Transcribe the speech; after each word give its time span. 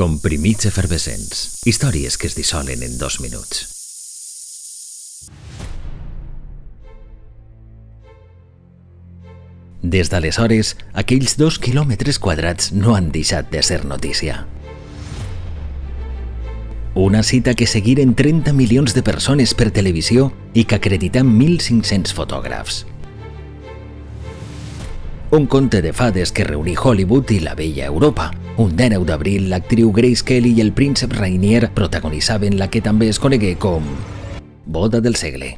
Comprimits 0.00 0.64
efervescents. 0.64 1.60
Històries 1.68 2.14
que 2.16 2.24
es 2.30 2.32
dissolen 2.32 2.80
en 2.86 2.94
dos 2.96 3.18
minuts. 3.20 3.66
Des 9.82 10.08
d'aleshores, 10.08 10.72
aquells 11.04 11.36
dos 11.36 11.60
quilòmetres 11.60 12.16
quadrats 12.16 12.72
no 12.72 12.96
han 12.96 13.12
deixat 13.12 13.52
de 13.52 13.60
ser 13.60 13.82
notícia. 13.84 14.46
Una 16.94 17.20
cita 17.20 17.52
que 17.52 17.68
seguiren 17.68 18.16
30 18.16 18.56
milions 18.56 18.96
de 18.96 19.04
persones 19.04 19.52
per 19.52 19.68
televisió 19.68 20.30
i 20.54 20.64
que 20.64 20.80
acrediten 20.80 21.36
1.500 21.36 22.16
fotògrafs. 22.16 22.86
Un 25.36 25.44
conte 25.44 25.84
de 25.84 25.92
fades 25.92 26.32
que 26.32 26.48
reuní 26.48 26.72
Hollywood 26.72 27.36
i 27.36 27.44
la 27.44 27.52
vella 27.52 27.92
Europa. 27.92 28.32
Un 28.60 28.76
19 28.76 29.06
d'abril, 29.08 29.46
l'actriu 29.48 29.88
Grace 29.90 30.20
Kelly 30.20 30.50
i 30.58 30.60
el 30.60 30.74
príncep 30.76 31.14
Rainier 31.16 31.70
protagonitzaven 31.72 32.58
la 32.60 32.66
que 32.68 32.82
també 32.84 33.06
es 33.08 33.16
conegué 33.18 33.54
com 33.56 33.86
Boda 34.66 34.98
del 35.00 35.14
segle. 35.16 35.54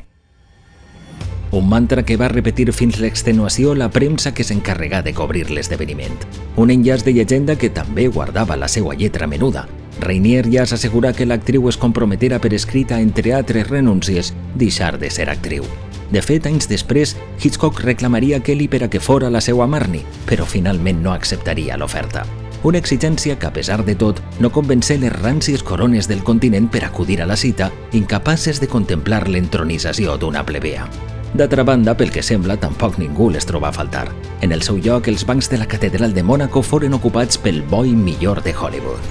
Un 1.51 1.67
mantra 1.69 2.05
que 2.07 2.15
va 2.17 2.29
repetir 2.31 2.69
fins 2.71 3.01
l'extenuació 3.03 3.73
la 3.75 3.89
premsa 3.91 4.31
que 4.33 4.47
s'encarregà 4.47 5.01
de 5.03 5.17
cobrir 5.19 5.51
l'esdeveniment. 5.51 6.15
Un 6.55 6.71
enllaç 6.71 7.03
de 7.03 7.17
llegenda 7.17 7.57
que 7.59 7.73
també 7.75 8.07
guardava 8.07 8.55
la 8.57 8.69
seva 8.71 8.95
lletra 8.95 9.27
menuda. 9.27 9.65
Rainier 9.99 10.45
ja 10.53 10.63
s'assegura 10.63 11.11
que 11.13 11.27
l'actriu 11.27 11.67
es 11.69 11.77
comprometera 11.77 12.39
per 12.39 12.53
escrita, 12.55 13.01
entre 13.01 13.35
altres 13.35 13.67
renúncies, 13.67 14.31
deixar 14.55 15.01
de 15.03 15.11
ser 15.11 15.27
actriu. 15.29 15.67
De 16.13 16.23
fet, 16.23 16.47
anys 16.47 16.71
després, 16.71 17.17
Hitchcock 17.43 17.83
reclamaria 17.83 18.39
Kelly 18.47 18.71
per 18.71 18.85
a 18.87 18.91
que 18.95 19.03
fora 19.03 19.27
la 19.29 19.43
seva 19.43 19.67
Marnie, 19.67 20.07
però 20.31 20.47
finalment 20.47 21.03
no 21.03 21.11
acceptaria 21.11 21.77
l'oferta. 21.77 22.23
Una 22.63 22.79
exigència 22.79 23.37
que, 23.41 23.47
a 23.47 23.53
pesar 23.53 23.85
de 23.85 23.97
tot, 23.99 24.21
no 24.39 24.53
convencé 24.55 24.95
les 25.03 25.11
ràncies 25.13 25.65
corones 25.67 26.07
del 26.07 26.23
continent 26.23 26.69
per 26.71 26.85
acudir 26.87 27.19
a 27.21 27.27
la 27.27 27.35
cita, 27.37 27.73
incapaces 27.91 28.61
de 28.63 28.69
contemplar 28.71 29.27
l'entronització 29.29 30.15
d'una 30.17 30.45
plebea. 30.47 30.87
D'altra 31.35 31.65
banda, 31.65 31.97
pel 31.97 32.13
que 32.15 32.23
sembla, 32.23 32.59
tampoc 32.61 33.01
ningú 33.01 33.31
les 33.35 33.49
troba 33.49 33.71
a 33.71 33.75
faltar. 33.75 34.05
En 34.43 34.53
el 34.53 34.63
seu 34.63 34.79
lloc, 34.79 35.09
els 35.09 35.27
bancs 35.27 35.51
de 35.51 35.59
la 35.59 35.67
Catedral 35.67 36.15
de 36.15 36.23
Mònaco 36.23 36.63
foren 36.63 36.95
ocupats 36.95 37.41
pel 37.41 37.63
boi 37.67 37.97
millor 37.97 38.45
de 38.45 38.55
Hollywood. 38.55 39.11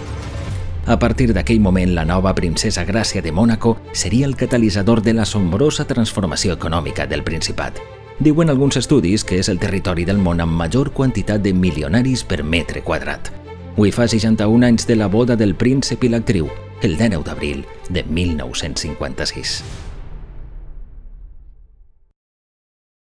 A 0.86 0.98
partir 0.98 1.34
d'aquell 1.34 1.60
moment, 1.60 1.92
la 1.94 2.06
nova 2.06 2.34
princesa 2.34 2.86
Gràcia 2.86 3.22
de 3.22 3.34
Mònaco 3.36 3.76
seria 3.92 4.28
el 4.28 4.38
catalitzador 4.38 5.02
de 5.02 5.14
l'assombrosa 5.14 5.86
transformació 5.92 6.54
econòmica 6.54 7.06
del 7.06 7.24
Principat. 7.24 7.84
Diuen 8.20 8.50
alguns 8.50 8.78
estudis 8.78 9.26
que 9.26 9.42
és 9.42 9.50
el 9.50 9.60
territori 9.60 10.06
del 10.06 10.22
món 10.22 10.40
amb 10.40 10.54
major 10.54 10.94
quantitat 10.94 11.42
de 11.42 11.54
milionaris 11.54 12.24
per 12.24 12.44
metre 12.44 12.84
quadrat. 12.86 13.41
Avui 13.76 13.92
fa 13.96 14.08
61 14.08 14.66
anys 14.68 14.86
de 14.88 14.98
la 15.00 15.08
boda 15.08 15.38
del 15.40 15.56
príncep 15.56 16.04
i 16.04 16.12
l'actriu, 16.12 16.50
el 16.84 16.98
19 16.98 17.24
d'abril 17.24 17.64
de 17.90 18.04
1956. 18.04 19.91